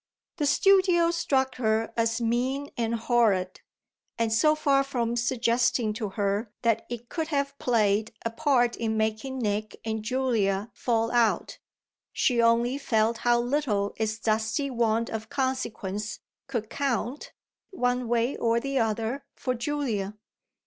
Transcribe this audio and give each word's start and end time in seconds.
The 0.37 0.47
studio 0.47 1.11
struck 1.11 1.57
her 1.57 1.93
as 1.95 2.19
mean 2.19 2.71
and 2.75 2.95
horrid; 2.95 3.61
and 4.17 4.33
so 4.33 4.55
far 4.55 4.83
from 4.83 5.15
suggesting 5.15 5.93
to 5.93 6.09
her 6.09 6.51
that 6.63 6.87
it 6.89 7.07
could 7.07 7.27
have 7.27 7.55
played 7.59 8.11
a 8.25 8.31
part 8.31 8.75
in 8.75 8.97
making 8.97 9.37
Nick 9.37 9.79
and 9.85 10.01
Julia 10.01 10.71
fall 10.73 11.11
out 11.11 11.59
she 12.11 12.41
only 12.41 12.79
felt 12.79 13.17
how 13.19 13.39
little 13.41 13.93
its 13.95 14.17
dusty 14.17 14.71
want 14.71 15.11
of 15.11 15.29
consequence, 15.29 16.21
could 16.47 16.67
count, 16.67 17.31
one 17.69 18.07
way 18.07 18.35
or 18.35 18.59
the 18.59 18.79
other, 18.79 19.23
for 19.35 19.53
Julia. 19.53 20.15